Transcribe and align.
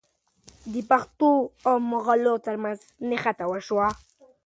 د 0.73 0.75
پښتنو 0.89 1.29
او 1.67 1.75
مغلو 1.91 2.33
ترمنځ 2.45 2.79
نښته 3.09 3.45
وشوه. 3.47 3.87